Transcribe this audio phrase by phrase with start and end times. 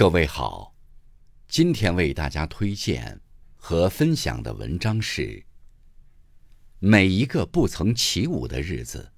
[0.00, 0.74] 各位好，
[1.46, 3.20] 今天为大家推荐
[3.54, 5.20] 和分享的文章是
[6.78, 9.12] 《每一个不曾起舞的日子，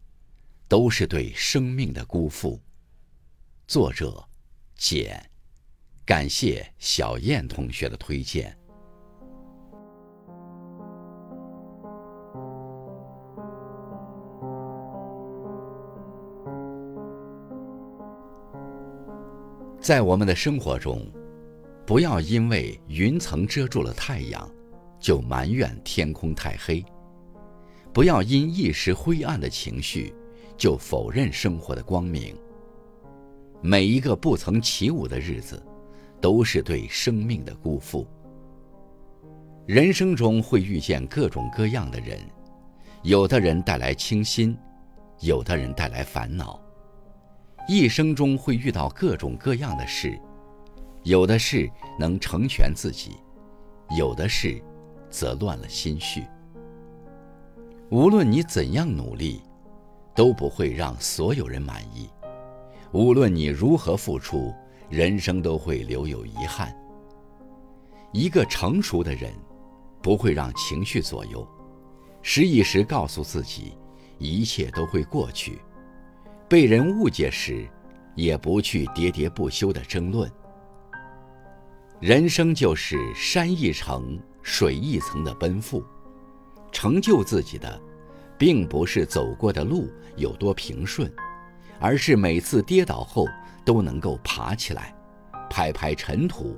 [0.67, 2.57] 都是对生命的辜负》。
[3.69, 4.29] 作者
[4.75, 5.31] 简，
[6.05, 8.59] 感谢小燕同学的推荐。
[19.83, 21.05] 在我们的生活中，
[21.85, 24.49] 不要因为云层遮住了太阳，
[25.01, 26.85] 就埋怨天空太黑；
[27.93, 30.15] 不要因一时灰暗的情绪，
[30.57, 32.33] 就否认生活的光明。
[33.61, 35.61] 每一个不曾起舞的日子，
[36.21, 38.07] 都是对生命的辜负。
[39.67, 42.21] 人生中会遇见各种各样的人，
[43.03, 44.57] 有的人带来清新，
[45.23, 46.63] 有的人带来烦恼。
[47.69, 50.19] 一生中会遇到各种各样的事，
[51.05, 53.13] 有的事能成全自己，
[53.97, 54.61] 有的事
[55.09, 56.25] 则乱了心绪。
[57.91, 59.43] 无论你怎样努力，
[60.15, 62.09] 都不会让所有人满意；
[62.93, 64.53] 无论你如何付出，
[64.91, 66.75] 人生都会留有遗憾。
[68.13, 69.33] 一个成熟的人，
[70.03, 71.47] 不会让情绪左右，
[72.23, 73.79] 时一时告诉自己，
[74.19, 75.61] 一切都会过去。
[76.53, 77.67] 被人误解时，
[78.15, 80.31] 也不去喋喋不休的争论。
[81.99, 85.83] 人生就是山一程，水一层的奔赴。
[86.71, 87.81] 成就自己的，
[88.37, 91.11] 并不是走过的路有多平顺，
[91.81, 93.27] 而是每次跌倒后
[93.65, 94.95] 都能够爬起来，
[95.49, 96.55] 拍拍尘土，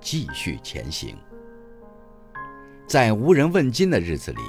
[0.00, 1.16] 继续前行。
[2.84, 4.40] 在无人问津的日子里，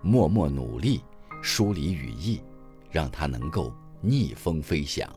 [0.00, 1.02] 默默努力，
[1.42, 2.40] 梳理羽翼，
[2.90, 3.70] 让它能够。
[4.04, 5.08] 逆风飞翔，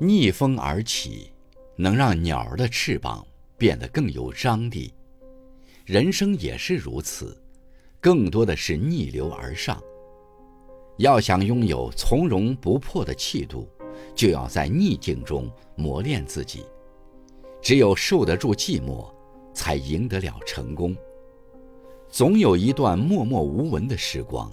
[0.00, 1.30] 逆风而起，
[1.76, 3.24] 能让鸟儿的翅膀
[3.56, 4.92] 变得更有张力。
[5.84, 7.40] 人生也是如此，
[8.00, 9.80] 更多的是逆流而上。
[10.96, 13.68] 要想拥有从容不迫的气度，
[14.12, 16.64] 就要在逆境中磨练自己。
[17.62, 19.08] 只有受得住寂寞，
[19.54, 20.96] 才赢得了成功。
[22.08, 24.52] 总有一段默默无闻的时光。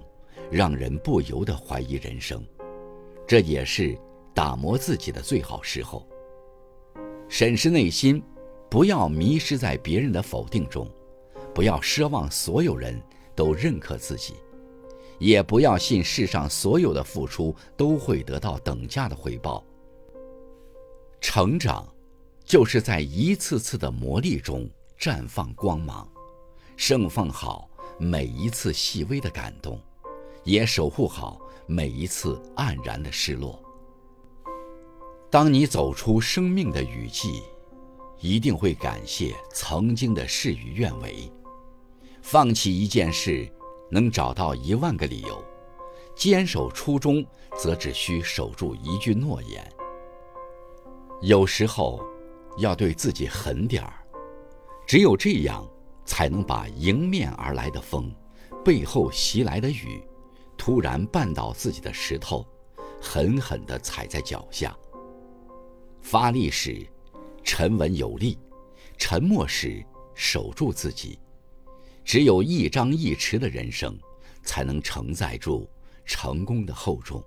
[0.52, 2.46] 让人不由得怀疑人生，
[3.28, 3.98] 这也是
[4.34, 6.08] 打磨自己的最好时候。
[7.28, 8.22] 审视内心，
[8.70, 10.88] 不要迷失在别人的否定中，
[11.54, 13.02] 不要奢望所有人
[13.36, 14.36] 都认可自己，
[15.18, 19.64] 也不要信世上所有的付出都会得到等价的回报。
[21.20, 21.88] 成长，
[22.44, 26.08] 就是在一次次的磨砺中绽放光芒，
[26.76, 29.80] 盛放好每一次细微的感动。
[30.44, 33.62] 也守护好每一次黯然的失落。
[35.30, 37.42] 当你走出生命的雨季，
[38.20, 41.32] 一定会感谢曾经的事与愿违。
[42.22, 43.52] 放弃一件事，
[43.90, 45.36] 能找到一万个理由；
[46.16, 47.26] 坚守初衷，
[47.58, 49.68] 则只需守住一句诺言。
[51.22, 52.00] 有时候，
[52.58, 53.94] 要对自己狠点儿，
[54.86, 55.68] 只有这样，
[56.06, 58.14] 才能把迎面而来的风，
[58.64, 60.02] 背后袭来的雨。
[60.66, 62.48] 突然绊倒自己的石头，
[63.02, 64.74] 狠狠地踩在脚下。
[66.02, 66.88] 发力时，
[67.44, 68.38] 沉稳有力；
[68.98, 69.86] 沉默时，
[70.16, 71.20] 守住自己。
[72.06, 73.94] 只有一张一弛的人生，
[74.42, 75.70] 才能承载住
[76.06, 77.22] 成功的厚重。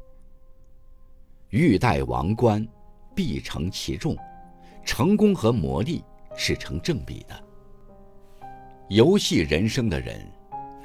[1.51, 2.67] 欲戴王冠，
[3.15, 4.17] 必承其重。
[4.83, 6.03] 成功和磨砺
[6.39, 7.45] 是成正比的。
[8.89, 10.27] 游戏人生的人，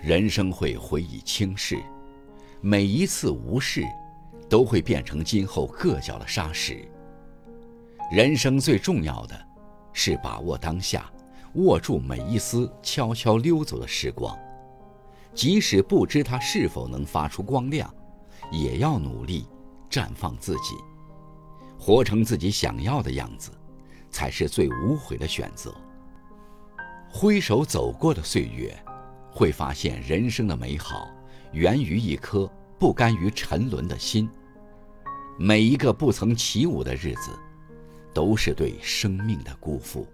[0.01, 1.81] 人生会回以轻视。
[2.63, 3.83] 每一次无视，
[4.47, 6.87] 都会变成今后硌脚的沙石。
[8.11, 9.47] 人生最重要的，
[9.93, 11.11] 是把握当下，
[11.55, 14.37] 握住每一丝悄悄溜走的时光。
[15.33, 17.91] 即使不知它是否能发出光亮，
[18.51, 19.47] 也要努力
[19.89, 20.75] 绽放自己，
[21.79, 23.49] 活成自己想要的样子，
[24.11, 25.73] 才是最无悔的选择。
[27.09, 28.77] 挥手走过的岁月，
[29.31, 31.09] 会发现人生的美好。
[31.53, 32.49] 源于一颗
[32.81, 34.27] 不甘于沉沦的心。
[35.37, 37.29] 每一个不曾起舞的日子，
[38.11, 40.07] 都是对生命的辜负。